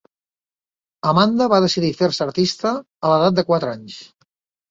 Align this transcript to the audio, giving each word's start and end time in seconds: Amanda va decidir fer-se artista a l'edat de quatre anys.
Amanda 1.09 1.47
va 1.53 1.59
decidir 1.65 1.91
fer-se 1.99 2.25
artista 2.25 2.71
a 2.73 3.11
l'edat 3.13 3.39
de 3.41 3.43
quatre 3.51 3.77
anys. 3.77 4.01